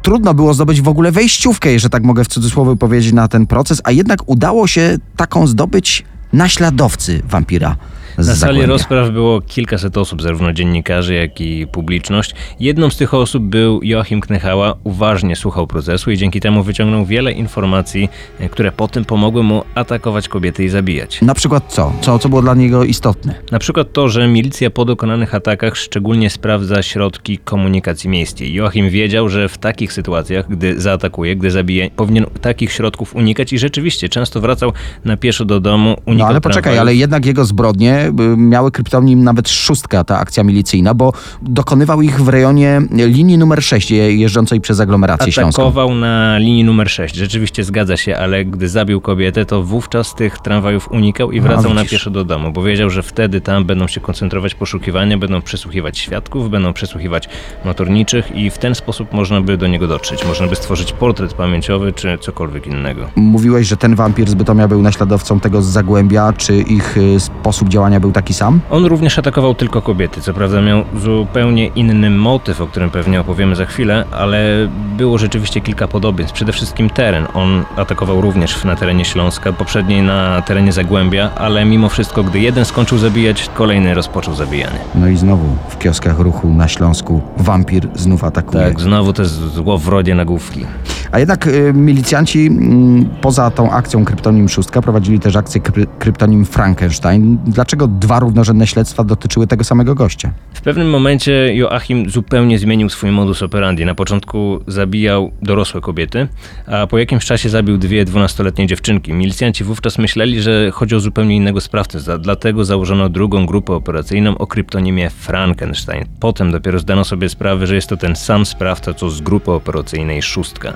Trudno 0.03 0.35
było 0.35 0.55
zdobyć 0.55 0.81
w 0.83 0.89
ogóle 0.89 1.13
wejściówkę, 1.13 1.79
że 1.79 1.91
tak 1.91 2.03
mogę 2.03 2.25
w 2.25 2.29
cudzysłowie 2.29 2.77
powiedzieć, 2.77 3.13
na 3.13 3.29
ten 3.29 3.47
proces, 3.47 3.81
a 3.85 3.91
jednak 3.91 4.19
udało 4.27 4.67
się 4.67 4.97
taką 5.17 5.47
zdobyć 5.47 6.05
naśladowcy 6.33 7.23
wampira 7.25 7.77
Na 8.19 8.25
sali 8.25 8.37
Zagłębia. 8.39 8.67
rozpraw 8.67 9.11
było 9.11 9.41
kilkaset 9.41 9.99
osób, 9.99 10.23
zarówno 10.23 10.53
dziennikarzy, 10.53 11.15
jak 11.15 11.41
i 11.41 11.67
publiczność. 11.67 12.35
Jedną 12.61 12.91
z 12.91 12.97
tych 12.97 13.15
osób 13.15 13.43
był 13.45 13.81
Joachim 13.83 14.21
Knychała, 14.21 14.75
uważnie 14.85 15.37
słuchał 15.37 15.67
procesu 15.67 16.11
i 16.11 16.17
dzięki 16.17 16.41
temu 16.41 16.63
wyciągnął 16.63 17.05
wiele 17.05 17.33
informacji, 17.33 18.09
e, 18.41 18.49
które 18.49 18.73
potem 18.73 19.05
pomogły 19.05 19.43
mu 19.43 19.63
atakować 19.75 20.29
kobiety 20.29 20.65
i 20.65 20.69
zabijać. 20.69 21.23
Na 21.23 21.35
przykład 21.35 21.65
co? 21.69 21.93
co? 22.01 22.19
Co 22.19 22.29
było 22.29 22.43
dla 22.43 22.55
niego 22.55 22.85
istotne? 22.85 23.35
Na 23.51 23.59
przykład 23.59 23.93
to, 23.93 24.09
że 24.09 24.29
milicja 24.29 24.71
po 24.71 24.85
dokonanych 24.85 25.35
atakach 25.35 25.77
szczególnie 25.77 26.31
sprawdza 26.31 26.83
środki 26.83 27.39
komunikacji 27.39 28.11
miejskiej. 28.11 28.55
Joachim 28.55 28.91
wiedział, 28.91 29.29
że 29.29 29.49
w 29.49 29.59
takich 29.59 29.93
sytuacjach, 29.93 30.49
gdy 30.49 30.81
zaatakuje, 30.81 31.37
gdy 31.37 31.51
zabije, 31.51 31.91
powinien 31.97 32.27
takich 32.41 32.73
środków 32.73 33.17
unikać 33.17 33.53
i 33.53 33.59
rzeczywiście 33.59 34.09
często 34.09 34.41
wracał 34.41 34.73
na 35.05 35.17
pieszo 35.17 35.45
do 35.45 35.61
domu, 35.61 35.89
unikał 36.07 36.15
No 36.17 36.27
ale 36.27 36.41
poczekaj, 36.41 36.63
tramwajów. 36.63 36.81
ale 36.81 36.95
jednak 36.95 37.27
jego 37.27 37.45
zbrodnie 37.45 38.04
y, 38.09 38.37
miały 38.37 38.71
kryptonim 38.71 39.25
nawet 39.25 39.49
szóstka, 39.49 40.05
ta 40.05 40.19
akcja 40.19 40.45
milicyjna, 40.45 40.95
bo 40.95 41.13
dokonywał 41.43 42.03
ich 42.03 42.21
w 42.21 42.29
rejonie 42.29 42.83
linii 42.91 43.39
numer 43.39 43.63
6 43.63 43.91
je- 43.91 44.17
jeżdżącej 44.17 44.61
przez 44.61 44.81
aglomerację 44.81 45.33
śląską. 45.33 45.63
Atakował 45.63 45.95
na 45.95 46.39
linii 46.39 46.65
numer 46.65 46.91
6. 46.91 47.15
Rzeczywiście 47.17 47.65
zgadza 47.65 47.97
się, 47.97 48.17
ale 48.17 48.45
gdy 48.45 48.69
zabił 48.69 49.01
kobietę, 49.01 49.45
to 49.45 49.63
wówczas 49.63 50.15
tych 50.15 50.39
tramwajów 50.39 50.93
unikał 50.93 51.33
i 51.33 51.39
A, 51.41 51.43
wracał 51.43 51.75
na 51.75 51.81
widzisz. 51.83 51.91
pieszo 51.99 52.11
do 52.11 52.25
domu, 52.25 52.53
bo 52.53 52.63
wiedział, 52.63 52.91
że 52.91 53.03
wtedy 53.03 53.41
tam 53.41 53.65
będą 53.65 53.87
się 53.89 54.01
koncentrować 54.01 54.55
poszukiwania, 54.55 55.19
będą 55.19 55.43
przesłuchiwać 55.43 55.99
świadków, 55.99 56.51
będą 56.51 56.73
przesłuchiwać 56.73 57.29
motorniczych 57.65 58.37
i 58.37 58.51
w 58.51 58.59
ten 58.59 58.75
sposób 58.75 59.13
można 59.13 59.41
by 59.41 59.57
do 59.57 59.67
niego 59.67 59.87
dotrzeć. 59.87 60.27
Można 60.27 60.47
by 60.47 60.57
stworzyć 60.57 60.93
portret 60.93 61.35
pamięciowy 61.35 61.93
czy 61.93 62.19
cokolwiek 62.19 62.67
innego. 62.67 63.11
Mówiłeś, 63.17 63.67
że 63.69 63.77
ten 63.77 63.95
wampir 63.95 64.29
z 64.31 64.35
Bytomia 64.35 64.69
był 64.69 64.83
naśladowcą 64.83 65.41
tego 65.41 65.63
z 65.63 65.67
Zagłębia. 65.67 66.33
Czy 66.37 66.57
ich 66.61 66.97
y, 66.99 67.21
sposób 67.21 67.69
działania 67.69 67.94
był 68.01 68.13
taki 68.13 68.35
sam? 68.35 68.61
On 68.71 68.85
również 68.85 69.19
atakował 69.19 69.55
tylko 69.55 69.83
kobiety. 69.83 70.21
Co 70.21 70.35
prawda 70.35 70.61
miał 70.61 70.85
zupełnie 70.97 71.67
inny 71.67 72.11
motyw, 72.11 72.61
o 72.61 72.67
którym 72.67 72.91
pewnie 72.91 73.21
opowiemy 73.21 73.57
za 73.57 73.67
chwilę, 73.67 74.05
ale 74.13 74.69
było 74.97 75.19
rzeczywiście 75.19 75.61
kilka 75.61 75.89
podobieństw. 75.89 76.35
Przede 76.35 76.53
wszystkim 76.53 76.91
teren. 76.91 77.27
On 77.35 77.65
atakował 77.77 78.21
również 78.21 78.65
na 78.65 78.77
terenie 78.77 79.05
Śląska, 79.05 79.53
poprzedniej 79.53 80.03
na 80.03 80.43
terenie 80.43 80.73
Zagłębia, 80.73 81.31
ale 81.37 81.65
mimo 81.65 81.89
wszystko, 81.89 82.25
gdy 82.25 82.41
jeden 82.41 82.65
skończył 82.65 82.99
zabijać, 82.99 83.51
kolejny 83.55 83.95
rozpoczął 83.95 84.35
zabijanie. 84.35 84.79
No 84.95 85.09
i 85.09 85.17
znowu 85.17 85.45
w 85.69 85.79
kioskach 85.79 86.19
ruchu 86.19 86.55
na 86.55 86.69
Śląsku 86.69 87.23
wampir 87.37 87.89
znów 87.95 88.25
atakuje. 88.25 88.65
Tak, 88.65 88.81
znowu 88.81 89.13
to 89.13 89.23
jest 89.23 89.35
zło 89.35 89.81
nagłówki. 90.15 90.67
A 91.15 91.19
jednak 91.19 91.47
y, 91.47 91.73
milicjanci 91.75 92.47
mm, 92.47 93.05
poza 93.21 93.51
tą 93.51 93.71
akcją 93.71 94.05
Kryptonim 94.05 94.49
Szóstka 94.49 94.83
prowadzili 94.83 95.21
też 95.21 95.37
akcję 95.37 95.61
kry, 95.61 95.87
Kryptonim 95.99 96.45
Frankenstein. 96.45 97.39
Dlaczego 97.47 97.89
dwa 97.89 98.21
równorzędne 98.21 98.67
śledztwa 98.67 99.05
dotyczyły 99.05 99.47
tego 99.47 99.65
samego 99.65 99.95
gościa? 99.95 100.33
W 100.55 100.61
pewnym 100.61 100.91
momencie 100.91 101.55
Joachim 101.55 102.11
zupełnie 102.11 102.59
zmienił 102.59 102.89
swój 102.89 103.11
modus 103.11 103.43
operandi. 103.43 103.85
Na 103.85 103.95
początku 103.95 104.61
zabijał 104.67 105.31
dorosłe 105.43 105.81
kobiety, 105.81 106.29
a 106.67 106.87
po 106.87 106.99
jakimś 106.99 107.25
czasie 107.25 107.49
zabił 107.49 107.79
dwie 107.79 108.05
dwunastoletnie 108.05 108.67
dziewczynki. 108.67 109.13
Milicjanci 109.13 109.65
wówczas 109.65 109.99
myśleli, 109.99 110.43
że 110.43 110.71
chodzi 110.71 110.95
o 110.95 111.01
zupełnie 111.01 111.37
innego 111.37 111.61
sprawcę, 111.61 112.19
dlatego 112.19 112.65
założono 112.65 113.09
drugą 113.09 113.47
grupę 113.47 113.73
operacyjną 113.73 114.39
o 114.39 114.47
kryptonimie 114.47 115.11
Frankenstein. 115.11 116.05
Potem 116.21 116.53
dopiero 116.53 116.79
zdano 116.79 117.05
sobie 117.05 117.29
sprawę, 117.29 117.67
że 117.67 117.75
jest 117.75 117.89
to 117.89 117.97
ten 117.97 118.17
sam 118.17 118.47
sprawca, 118.47 118.95
co 118.95 119.11
z 119.11 119.21
grupy 119.21 119.51
operacyjnej 119.51 120.23
Szóstka. 120.23 120.73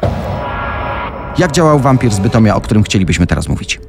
Jak 1.39 1.53
działał 1.53 1.79
wampir 1.79 2.11
z 2.11 2.19
Bytomia, 2.19 2.57
o 2.57 2.61
którym 2.61 2.83
chcielibyśmy 2.83 3.27
teraz 3.27 3.49
mówić? 3.49 3.81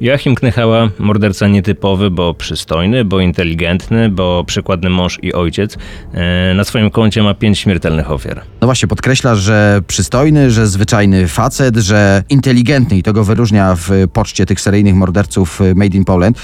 Joachim 0.00 0.34
Knychała, 0.34 0.88
morderca 0.98 1.48
nietypowy, 1.48 2.10
bo 2.10 2.34
przystojny, 2.34 3.04
bo 3.04 3.20
inteligentny, 3.20 4.08
bo 4.08 4.44
przykładny 4.46 4.90
mąż 4.90 5.18
i 5.22 5.32
ojciec. 5.32 5.76
E, 6.14 6.54
Na 6.54 6.64
swoim 6.64 6.90
koncie 6.90 7.22
ma 7.22 7.34
pięć 7.34 7.58
śmiertelnych 7.58 8.10
ofiar. 8.10 8.40
No 8.60 8.66
właśnie, 8.68 8.88
podkreślasz, 8.88 9.38
że 9.38 9.80
przystojny, 9.86 10.50
że 10.50 10.66
zwyczajny 10.66 11.28
facet, 11.28 11.76
że 11.76 12.22
inteligentny 12.28 12.98
i 12.98 13.02
to 13.02 13.12
go 13.12 13.24
wyróżnia 13.24 13.74
w 13.76 13.90
poczcie 14.12 14.46
tych 14.46 14.60
seryjnych 14.60 14.94
morderców 14.94 15.60
y, 15.60 15.74
Made 15.74 15.96
in 15.96 16.04
Poland. 16.04 16.38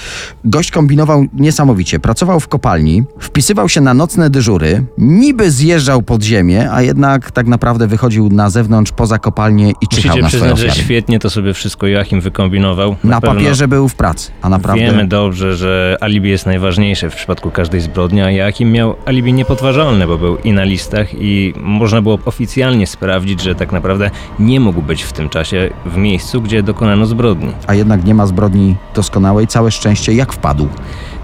Gość 0.45 0.71
kombinował 0.71 1.25
niesamowicie. 1.33 1.99
Pracował 1.99 2.39
w 2.39 2.47
kopalni, 2.47 3.03
wpisywał 3.19 3.69
się 3.69 3.81
na 3.81 3.93
nocne 3.93 4.29
dyżury, 4.29 4.83
niby 4.97 5.51
zjeżdżał 5.51 6.01
pod 6.01 6.23
ziemię, 6.23 6.71
a 6.71 6.81
jednak 6.81 7.31
tak 7.31 7.47
naprawdę 7.47 7.87
wychodził 7.87 8.29
na 8.29 8.49
zewnątrz 8.49 8.91
poza 8.91 9.17
kopalnię 9.19 9.73
i 9.81 9.87
czyhał 9.87 10.17
Musicie 10.17 10.21
na 10.21 10.29
swoje 10.29 10.53
przyznać, 10.53 10.75
że 10.77 10.83
świetnie 10.83 11.19
to 11.19 11.29
sobie 11.29 11.53
wszystko 11.53 11.87
Joachim 11.87 12.21
wykombinował. 12.21 12.95
Na 13.19 13.21
pewno 13.21 13.41
papierze 13.41 13.67
był 13.67 13.87
w 13.87 13.95
pracy, 13.95 14.31
a 14.41 14.49
naprawdę... 14.49 14.85
Wiemy 14.85 15.07
dobrze, 15.07 15.55
że 15.55 15.97
alibi 16.01 16.29
jest 16.29 16.45
najważniejsze 16.45 17.09
w 17.09 17.15
przypadku 17.15 17.51
każdej 17.51 17.81
zbrodni, 17.81 18.21
a 18.21 18.31
Joachim 18.31 18.71
miał 18.71 18.95
alibi 19.05 19.33
niepodważalne, 19.33 20.07
bo 20.07 20.17
był 20.17 20.37
i 20.37 20.51
na 20.51 20.63
listach 20.63 21.07
i 21.13 21.53
można 21.57 22.01
było 22.01 22.19
oficjalnie 22.25 22.87
sprawdzić, 22.87 23.41
że 23.41 23.55
tak 23.55 23.71
naprawdę 23.71 24.11
nie 24.39 24.59
mógł 24.59 24.81
być 24.81 25.03
w 25.03 25.13
tym 25.13 25.29
czasie 25.29 25.69
w 25.85 25.97
miejscu, 25.97 26.41
gdzie 26.41 26.63
dokonano 26.63 27.05
zbrodni. 27.05 27.51
A 27.67 27.73
jednak 27.73 28.05
nie 28.05 28.15
ma 28.15 28.25
zbrodni 28.25 28.75
doskonałej. 28.95 29.47
Całe 29.47 29.71
szczęście, 29.71 30.13
jak 30.13 30.33
wpadł. 30.33 30.67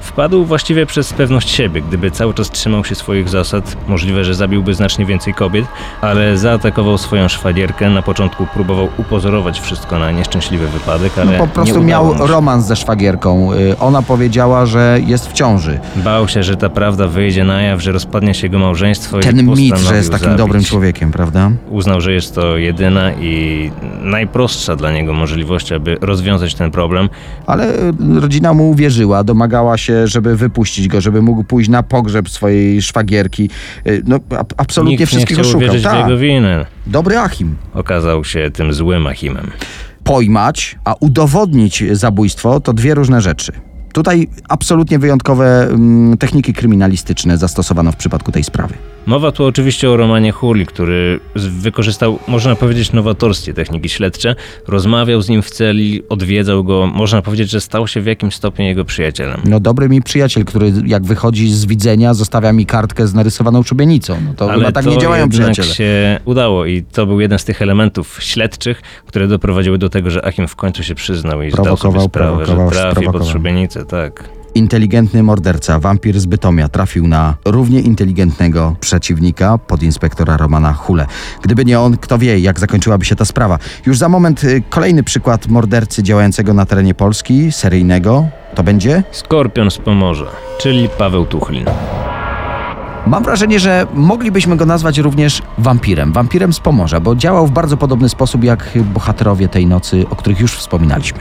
Wpadł 0.05 0.45
właściwie 0.45 0.85
przez 0.85 1.13
pewność 1.13 1.49
siebie. 1.49 1.81
Gdyby 1.81 2.11
cały 2.11 2.33
czas 2.33 2.51
trzymał 2.51 2.85
się 2.85 2.95
swoich 2.95 3.29
zasad, 3.29 3.77
możliwe, 3.87 4.23
że 4.23 4.35
zabiłby 4.35 4.73
znacznie 4.73 5.05
więcej 5.05 5.33
kobiet, 5.33 5.65
ale 6.01 6.37
zaatakował 6.37 6.97
swoją 6.97 7.27
szwagierkę. 7.27 7.89
Na 7.89 8.01
początku 8.01 8.47
próbował 8.53 8.87
upozorować 8.97 9.59
wszystko 9.59 9.99
na 9.99 10.11
nieszczęśliwy 10.11 10.67
wypadek, 10.67 11.11
ale 11.17 11.31
No 11.37 11.37
po 11.37 11.53
prostu 11.53 11.83
miał 11.83 12.27
romans 12.27 12.65
ze 12.65 12.75
szwagierką. 12.75 13.53
Y, 13.53 13.77
Ona 13.79 14.01
powiedziała, 14.01 14.65
że 14.65 14.99
jest 15.05 15.27
w 15.29 15.33
ciąży. 15.33 15.79
Bał 15.95 16.27
się, 16.27 16.43
że 16.43 16.55
ta 16.57 16.69
prawda 16.69 17.07
wyjdzie 17.07 17.43
na 17.43 17.61
jaw, 17.61 17.81
że 17.81 17.91
rozpadnie 17.91 18.33
się 18.33 18.47
jego 18.47 18.59
małżeństwo 18.59 19.19
i 19.19 19.21
Ten 19.21 19.35
mit, 19.35 19.45
postanowił 19.49 19.87
że 19.89 19.95
jest 19.95 20.11
takim 20.11 20.25
zabić. 20.25 20.37
dobrym 20.37 20.63
człowiekiem, 20.63 21.11
prawda? 21.11 21.51
Uznał, 21.69 22.01
że 22.01 22.13
jest 22.13 22.35
to 22.35 22.57
jedyna 22.57 23.11
i 23.13 23.71
najprostsza 24.01 24.75
dla 24.75 24.91
niego 24.91 25.13
możliwość, 25.13 25.71
aby 25.71 25.97
rozwiązać 26.01 26.55
ten 26.55 26.71
problem. 26.71 27.09
Ale 27.47 27.73
y, 27.73 27.93
rodzina 28.21 28.53
mu 28.53 28.69
uwierzyła, 28.69 29.23
domagała 29.23 29.77
się, 29.77 29.94
żeby 30.05 30.35
wypuścić 30.37 30.87
go, 30.87 31.01
żeby 31.01 31.21
mógł 31.21 31.43
pójść 31.43 31.69
na 31.69 31.83
pogrzeb 31.83 32.29
swojej 32.29 32.81
szwagierki. 32.81 33.49
Y, 33.87 34.01
No, 34.07 34.19
absolutnie 34.57 34.91
Nikt 34.91 34.99
nie 35.01 35.05
wszystkiego 35.07 35.41
chciał 35.41 35.51
szukał. 35.61 35.75
w 35.75 35.81
Tak. 35.83 35.99
jego 36.07 36.17
winę. 36.17 36.65
Dobry 36.87 37.17
Achim. 37.17 37.55
Okazał 37.73 38.23
się 38.23 38.51
tym 38.53 38.73
złym 38.73 39.07
Achimem. 39.07 39.51
Pojmać, 40.03 40.77
a 40.83 40.93
udowodnić 40.99 41.83
zabójstwo 41.91 42.59
to 42.59 42.73
dwie 42.73 42.95
różne 42.95 43.21
rzeczy. 43.21 43.51
Tutaj 43.95 44.27
absolutnie 44.49 44.99
wyjątkowe 44.99 45.67
mm, 45.69 46.17
techniki 46.17 46.53
kryminalistyczne 46.53 47.37
zastosowano 47.37 47.91
w 47.91 47.95
przypadku 47.95 48.31
tej 48.31 48.43
sprawy. 48.43 48.73
Mowa 49.05 49.31
tu 49.31 49.45
oczywiście 49.45 49.89
o 49.89 49.97
Romanie 49.97 50.31
Huli, 50.31 50.65
który 50.65 51.19
wykorzystał, 51.35 52.19
można 52.27 52.55
powiedzieć, 52.55 52.91
nowatorskie 52.91 53.53
techniki 53.53 53.89
śledcze. 53.89 54.35
Rozmawiał 54.67 55.21
z 55.21 55.29
nim 55.29 55.41
w 55.41 55.49
celi, 55.49 56.03
odwiedzał 56.09 56.63
go. 56.63 56.87
Można 56.93 57.21
powiedzieć, 57.21 57.49
że 57.49 57.61
stał 57.61 57.87
się 57.87 58.01
w 58.01 58.05
jakimś 58.05 58.35
stopniu 58.35 58.65
jego 58.65 58.85
przyjacielem. 58.85 59.41
No 59.45 59.59
dobry 59.59 59.89
mi 59.89 60.01
przyjaciel, 60.01 60.45
który 60.45 60.73
jak 60.85 61.05
wychodzi 61.05 61.51
z 61.51 61.65
widzenia, 61.65 62.13
zostawia 62.13 62.53
mi 62.53 62.65
kartkę 62.65 63.07
z 63.07 63.13
narysowaną 63.13 63.63
szubienicą. 63.63 64.17
No 64.27 64.33
to 64.33 64.47
chyba 64.47 64.71
tak 64.71 64.85
nie 64.85 64.97
działają 64.97 65.29
przyjaciele. 65.29 65.67
się 65.67 66.19
udało 66.25 66.65
i 66.65 66.83
to 66.83 67.05
był 67.05 67.19
jeden 67.19 67.39
z 67.39 67.45
tych 67.45 67.61
elementów 67.61 68.17
śledczych, 68.23 68.81
które 69.05 69.27
doprowadziły 69.27 69.77
do 69.77 69.89
tego, 69.89 70.09
że 70.09 70.25
Achim 70.25 70.47
w 70.47 70.55
końcu 70.55 70.83
się 70.83 70.95
przyznał 70.95 71.41
i 71.41 71.51
zdał 71.51 71.77
sobie 71.77 72.09
Prowokował, 72.09 72.45
sprawę, 72.45 72.45
że 72.45 72.55
trafi 72.55 73.05
pod 73.05 73.27
sprowokował. 73.27 73.84
Tak. 73.85 74.29
Inteligentny 74.55 75.23
morderca, 75.23 75.79
wampir 75.79 76.19
z 76.19 76.25
Bytomia, 76.25 76.69
trafił 76.69 77.07
na 77.07 77.33
równie 77.45 77.81
inteligentnego 77.81 78.75
przeciwnika, 78.79 79.57
podinspektora 79.57 80.37
Romana 80.37 80.73
Hule. 80.73 81.07
Gdyby 81.41 81.65
nie 81.65 81.79
on, 81.79 81.97
kto 81.97 82.17
wie, 82.17 82.39
jak 82.39 82.59
zakończyłaby 82.59 83.05
się 83.05 83.15
ta 83.15 83.25
sprawa. 83.25 83.59
Już 83.85 83.97
za 83.97 84.09
moment 84.09 84.43
y, 84.43 84.63
kolejny 84.69 85.03
przykład 85.03 85.47
mordercy 85.47 86.03
działającego 86.03 86.53
na 86.53 86.65
terenie 86.65 86.93
Polski, 86.93 87.51
seryjnego. 87.51 88.27
To 88.55 88.63
będzie? 88.63 89.03
Skorpion 89.11 89.71
z 89.71 89.77
Pomorza, 89.77 90.27
czyli 90.59 90.89
Paweł 90.89 91.25
Tuchlin. 91.25 91.65
Mam 93.07 93.23
wrażenie, 93.23 93.59
że 93.59 93.87
moglibyśmy 93.93 94.57
go 94.57 94.65
nazwać 94.65 94.97
również 94.97 95.41
wampirem. 95.57 96.13
Wampirem 96.13 96.53
z 96.53 96.59
Pomorza, 96.59 96.99
bo 96.99 97.15
działał 97.15 97.47
w 97.47 97.51
bardzo 97.51 97.77
podobny 97.77 98.09
sposób 98.09 98.43
jak 98.43 98.69
bohaterowie 98.93 99.47
tej 99.47 99.65
nocy, 99.65 100.05
o 100.09 100.15
których 100.15 100.39
już 100.39 100.55
wspominaliśmy. 100.55 101.19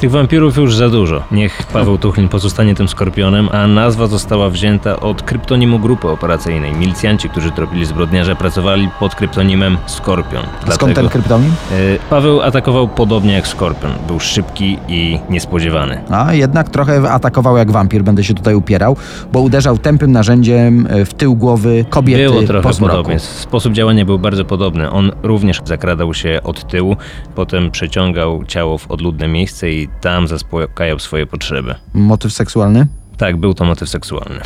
Tych 0.00 0.10
wampirów 0.10 0.56
już 0.56 0.74
za 0.74 0.88
dużo. 0.88 1.22
Niech 1.32 1.62
Paweł 1.72 1.98
Tuchlin 1.98 2.28
pozostanie 2.28 2.74
tym 2.74 2.88
skorpionem, 2.88 3.48
a 3.52 3.66
nazwa 3.66 4.06
została 4.06 4.50
wzięta 4.50 5.00
od 5.00 5.22
kryptonimu 5.22 5.78
grupy 5.78 6.08
operacyjnej. 6.08 6.72
Milicjanci, 6.72 7.28
którzy 7.28 7.50
tropili 7.50 7.86
zbrodniarza, 7.86 8.34
pracowali 8.34 8.88
pod 9.00 9.14
kryptonimem 9.14 9.76
Skorpion. 9.86 10.42
Skąd 10.70 10.94
ten 10.94 11.08
kryptonim? 11.08 11.52
Y, 11.72 11.98
Paweł 12.10 12.42
atakował 12.42 12.88
podobnie 12.88 13.32
jak 13.32 13.46
Skorpion. 13.48 13.90
Był 14.06 14.20
szybki 14.20 14.78
i 14.88 15.18
niespodziewany. 15.30 16.00
A 16.10 16.34
jednak 16.34 16.68
trochę 16.68 17.10
atakował 17.10 17.56
jak 17.56 17.70
wampir, 17.70 18.02
będę 18.02 18.24
się 18.24 18.34
tutaj 18.34 18.54
upierał, 18.54 18.96
bo 19.32 19.40
uderzał 19.40 19.78
tępym 19.78 20.12
narzędziem 20.12 20.86
e, 20.90 21.04
w 21.04 21.14
tył 21.14 21.34
głowy 21.34 21.84
kobiety 21.90 22.24
Było 22.24 22.42
trochę 22.42 22.62
po 22.62 22.72
zmroku. 22.72 22.96
podobnie. 22.96 23.18
Sposób 23.18 23.72
działania 23.72 24.04
był 24.04 24.18
bardzo 24.18 24.44
podobny. 24.44 24.90
On 24.90 25.12
również 25.22 25.60
zakradał 25.64 26.14
się 26.14 26.40
od 26.44 26.68
tyłu, 26.68 26.96
potem 27.34 27.70
przeciągał 27.70 28.44
ciało 28.44 28.78
w 28.78 28.90
odludne 28.90 29.28
miejsce 29.28 29.70
i 29.70 29.85
tam 30.00 30.28
zaspokajał 30.28 30.98
swoje 30.98 31.26
potrzeby. 31.26 31.74
Motyw 31.94 32.32
seksualny? 32.32 32.86
Tak, 33.16 33.36
był 33.36 33.54
to 33.54 33.64
motyw 33.64 33.88
seksualny. 33.88 34.40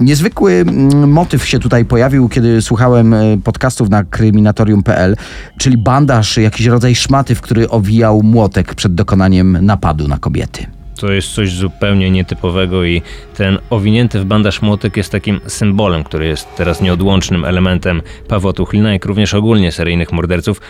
Niezwykły 0.00 0.52
mm, 0.52 1.10
motyw 1.10 1.46
się 1.46 1.58
tutaj 1.58 1.84
pojawił, 1.84 2.28
kiedy 2.28 2.62
słuchałem 2.62 3.14
e, 3.14 3.38
podcastów 3.44 3.90
na 3.90 4.04
kryminatorium.pl, 4.04 5.16
czyli 5.58 5.78
bandaż, 5.78 6.36
jakiś 6.36 6.66
rodzaj 6.66 6.94
szmaty, 6.94 7.34
w 7.34 7.40
który 7.40 7.68
owijał 7.68 8.22
młotek 8.22 8.74
przed 8.74 8.94
dokonaniem 8.94 9.58
napadu 9.66 10.08
na 10.08 10.18
kobiety. 10.18 10.66
To 11.00 11.12
jest 11.12 11.28
coś 11.34 11.52
zupełnie 11.52 12.10
nietypowego 12.10 12.84
i 12.84 13.02
ten 13.36 13.58
owinięty 13.70 14.20
w 14.20 14.24
bandaż 14.24 14.62
młotek 14.62 14.96
jest 14.96 15.12
takim 15.12 15.40
symbolem, 15.46 16.04
który 16.04 16.26
jest 16.26 16.48
teraz 16.56 16.80
nieodłącznym 16.80 17.44
elementem 17.44 18.02
Pawła 18.28 18.52
Tuchlina, 18.52 18.92
jak 18.92 19.04
również 19.04 19.34
ogólnie 19.34 19.72
seryjnych 19.72 20.12
morderców. 20.12 20.60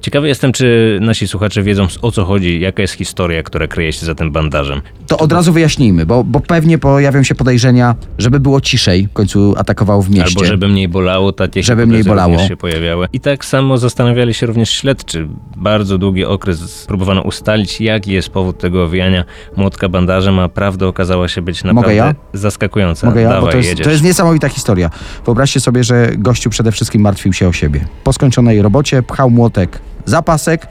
Ciekawy 0.00 0.28
jestem, 0.28 0.52
czy 0.52 0.98
nasi 1.00 1.28
słuchacze 1.28 1.62
wiedzą 1.62 1.86
o 2.02 2.10
co 2.10 2.24
chodzi, 2.24 2.60
jaka 2.60 2.82
jest 2.82 2.94
historia, 2.94 3.42
która 3.42 3.66
kryje 3.66 3.92
się 3.92 4.06
za 4.06 4.14
tym 4.14 4.32
bandażem. 4.32 4.80
To 5.06 5.18
od 5.18 5.32
razu 5.32 5.52
wyjaśnijmy, 5.52 6.06
bo, 6.06 6.24
bo 6.24 6.40
pewnie 6.40 6.78
pojawią 6.78 7.22
się 7.22 7.34
podejrzenia, 7.34 7.94
żeby 8.18 8.40
było 8.40 8.60
ciszej, 8.60 9.06
w 9.06 9.12
końcu 9.12 9.54
atakował 9.56 10.02
w 10.02 10.10
mieście. 10.10 10.24
Albo 10.28 10.44
żeby 10.44 10.68
mniej 10.68 10.88
bolało, 10.88 11.32
takie 11.32 11.62
Żeby 11.62 11.86
mniej 11.86 12.04
bolało. 12.04 12.38
się 12.38 12.56
pojawiały. 12.56 13.08
I 13.12 13.20
tak 13.20 13.44
samo 13.44 13.78
zastanawiali 13.78 14.34
się 14.34 14.46
również 14.46 14.70
śledczy. 14.70 15.28
Bardzo 15.56 15.98
długi 15.98 16.24
okres 16.24 16.84
próbowano 16.86 17.22
ustalić, 17.22 17.80
jaki 17.80 18.12
jest 18.12 18.28
powód 18.28 18.58
tego 18.58 18.84
owijania 18.84 19.24
młotka 19.56 19.79
bandażem, 19.88 20.38
a 20.38 20.48
prawda 20.48 20.86
okazała 20.86 21.28
się 21.28 21.42
być 21.42 21.64
naprawdę 21.64 21.94
ja? 21.94 22.14
zaskakująca. 22.32 23.06
Mogę 23.06 23.20
ja? 23.20 23.28
Dawaj, 23.28 23.46
Bo 23.46 23.52
to 23.52 23.58
jest, 23.58 23.82
to 23.82 23.90
jest 23.90 24.02
niesamowita 24.02 24.48
historia. 24.48 24.90
Wyobraźcie 25.24 25.60
sobie, 25.60 25.84
że 25.84 26.10
gościu 26.16 26.50
przede 26.50 26.72
wszystkim 26.72 27.02
martwił 27.02 27.32
się 27.32 27.48
o 27.48 27.52
siebie. 27.52 27.80
Po 28.04 28.12
skończonej 28.12 28.62
robocie 28.62 29.02
pchał 29.02 29.30
młotek 29.30 29.80
za 30.04 30.22
pasek 30.22 30.66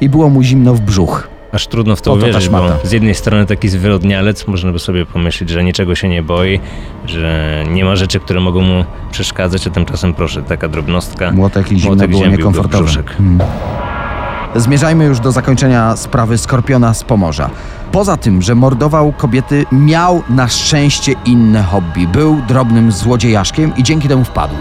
i 0.00 0.08
było 0.08 0.28
mu 0.28 0.42
zimno 0.42 0.74
w 0.74 0.80
brzuch. 0.80 1.28
Aż 1.52 1.66
trudno 1.66 1.96
w 1.96 2.02
to 2.02 2.12
Oto 2.12 2.22
uwierzyć, 2.22 2.48
bo 2.48 2.78
z 2.84 2.92
jednej 2.92 3.14
strony 3.14 3.46
taki 3.46 3.68
zwyrodnialec, 3.68 4.46
można 4.46 4.72
by 4.72 4.78
sobie 4.78 5.06
pomyśleć, 5.06 5.50
że 5.50 5.64
niczego 5.64 5.94
się 5.94 6.08
nie 6.08 6.22
boi, 6.22 6.60
że 7.06 7.64
nie 7.70 7.84
ma 7.84 7.96
rzeczy, 7.96 8.20
które 8.20 8.40
mogą 8.40 8.60
mu 8.60 8.84
przeszkadzać, 9.10 9.66
a 9.66 9.70
tymczasem 9.70 10.14
proszę, 10.14 10.42
taka 10.42 10.68
drobnostka. 10.68 11.30
Młotek 11.30 11.72
i 11.72 11.78
zimno 11.78 11.94
młotek 11.94 12.10
było 12.10 12.26
niekomfortowe. 12.26 13.02
Zmierzajmy 14.56 15.04
już 15.04 15.20
do 15.20 15.32
zakończenia 15.32 15.96
sprawy 15.96 16.38
Skorpiona 16.38 16.94
z 16.94 17.04
Pomorza. 17.04 17.50
Poza 17.92 18.16
tym, 18.16 18.42
że 18.42 18.54
mordował 18.54 19.12
kobiety, 19.12 19.66
miał 19.72 20.22
na 20.28 20.48
szczęście 20.48 21.12
inne 21.24 21.62
hobby. 21.62 22.08
Był 22.08 22.42
drobnym 22.48 22.92
złodziejaszkiem 22.92 23.76
i 23.76 23.82
dzięki 23.82 24.08
temu 24.08 24.24
wpadł. 24.24 24.54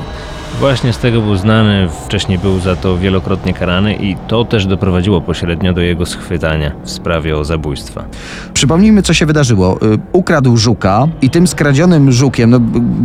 Właśnie 0.59 0.93
z 0.93 0.97
tego 0.97 1.21
był 1.21 1.35
znany, 1.35 1.87
wcześniej 2.05 2.39
był 2.39 2.59
za 2.59 2.75
to 2.75 2.97
wielokrotnie 2.97 3.53
karany 3.53 3.93
i 3.95 4.15
to 4.27 4.45
też 4.45 4.65
doprowadziło 4.65 5.21
pośrednio 5.21 5.73
do 5.73 5.81
jego 5.81 6.05
schwytania 6.05 6.71
w 6.83 6.89
sprawie 6.89 7.37
o 7.37 7.45
zabójstwa. 7.45 8.03
Przypomnijmy, 8.53 9.01
co 9.01 9.13
się 9.13 9.25
wydarzyło. 9.25 9.77
Y, 9.81 9.99
Ukradł 10.11 10.57
żuka 10.57 11.07
i 11.21 11.29
tym 11.29 11.47
skradzionym 11.47 12.11
żukiem, 12.11 12.49
no, 12.49 12.59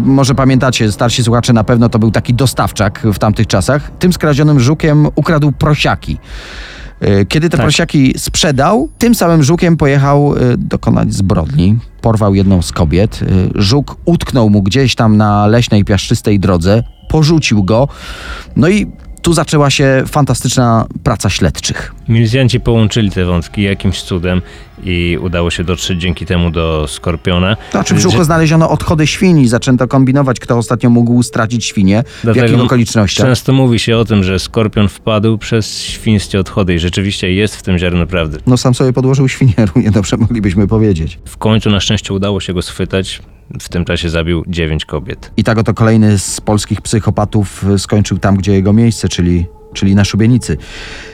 może 0.05 0.35
pamiętacie, 0.35 0.93
starsi 0.93 1.25
słuchacze 1.25 1.53
na 1.53 1.65
pewno 1.65 1.89
to 1.89 1.99
był 1.99 2.11
taki 2.11 2.35
dostawczak 2.35 3.01
w 3.05 3.19
tamtych 3.19 3.47
czasach, 3.47 3.91
tym 3.99 4.13
skradzionym 4.13 4.61
żukiem 4.61 5.07
ukradł 5.15 5.53
prosiaki. 5.53 6.19
Y, 7.03 7.27
Kiedy 7.27 7.51
te 7.51 7.57
Tak. 7.57 7.67
prosiaki 7.67 8.15
sprzedał, 8.17 8.89
tym 8.99 9.15
samym 9.15 9.43
żukiem 9.43 9.77
pojechał 9.77 10.37
y, 10.37 10.57
dokonać 10.57 11.15
zbrodni. 11.15 11.79
Porwał 12.01 12.35
jedną 12.35 12.63
z 12.63 12.73
kobiet. 12.73 13.23
Y, 13.23 13.27
Żuk 13.55 13.97
utknął 14.05 14.51
mu 14.51 14.63
gdzieś 14.63 14.95
tam 14.95 15.17
na 15.17 15.47
leśnej, 15.47 15.85
piaszczystej 15.85 16.41
drodze, 16.41 16.83
porzucił 17.09 17.65
go. 17.65 17.89
No 18.57 18.69
i 18.69 18.87
tu 19.23 19.33
zaczęła 19.33 19.71
się 19.71 20.03
fantastyczna 20.07 20.87
praca 21.03 21.31
śledczych. 21.31 21.95
Milicjanci 22.09 22.61
połączyli 22.61 23.11
te 23.11 23.25
wątki 23.25 23.63
jakimś 23.63 24.03
cudem 24.03 24.43
i 24.85 25.19
udało 25.21 25.51
się 25.51 25.65
dotrzeć 25.65 26.01
dzięki 26.01 26.27
temu 26.27 26.51
do 26.51 26.87
Skorpiona. 26.89 27.57
Znaczy 27.71 27.95
w 27.95 27.99
Że- 27.99 28.09
brzuchu 28.09 28.25
znaleziono 28.25 28.71
odchody 28.71 29.07
świni, 29.07 29.49
zaczęto 29.49 29.89
kombinować, 29.89 30.41
kto 30.41 30.57
ostatnio 30.59 30.91
mógł 30.91 31.23
stracić 31.23 31.65
świnię, 31.65 32.03
w 32.19 32.23
Dlatego 32.23 32.47
jakich 32.47 32.65
okolicznościach. 32.65 33.27
Często 33.27 33.53
mówi 33.53 33.79
się 33.79 33.97
o 33.97 34.05
tym, 34.05 34.25
że 34.25 34.39
Skorpion 34.39 34.89
wpadł 34.89 35.39
przez 35.39 35.83
świńskie 35.83 36.41
odchody 36.41 36.75
i 36.75 36.79
rzeczywiście 36.79 37.33
jest 37.33 37.57
w 37.57 37.63
tym 37.63 37.79
ziarno 37.79 38.07
prawdy. 38.07 38.39
No 38.47 38.57
sam 38.57 38.75
sobie 38.75 38.93
podłożył 38.93 39.29
świnię, 39.29 39.55
równie 39.75 39.91
dobrze 39.91 40.17
moglibyśmy 40.17 40.67
powiedzieć. 40.67 41.19
W 41.25 41.37
końcu 41.37 41.71
na 41.71 41.81
szczęście 41.81 42.15
udało 42.15 42.41
się 42.41 42.55
go 42.55 42.63
schwytać. 42.63 43.23
W 43.61 43.69
tym 43.69 43.85
czasie 43.85 44.11
zabił 44.11 44.45
dziewięć 44.47 44.85
kobiet. 44.85 45.33
I 45.37 45.45
tak 45.45 45.59
oto 45.59 45.75
kolejny 45.75 46.19
z 46.19 46.41
polskich 46.41 46.81
psychopatów 46.81 47.65
y, 47.75 47.79
skończył 47.79 48.19
tam, 48.19 48.37
gdzie 48.37 48.53
jego 48.53 48.73
miejsce, 48.73 49.09
czyli, 49.09 49.47
czyli 49.75 49.95
na 49.95 50.05
szubienicy. 50.05 50.57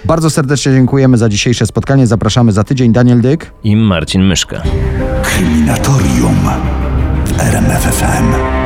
Bardzo 0.05 0.31
serdecznie 0.31 0.73
dziękujemy 0.73 1.19
za 1.19 1.29
dzisiejsze 1.29 1.67
spotkanie. 1.67 2.07
Zapraszamy 2.07 2.53
za 2.53 2.65
tydzień. 2.65 2.93
Daniel 2.93 3.21
Dyk. 3.21 3.53
I 3.65 3.77
Marcin 3.77 4.23
Myszka. 4.23 4.63
Kryminatorium 5.23 6.37
w 7.25 7.41
RMFFM. 7.41 8.64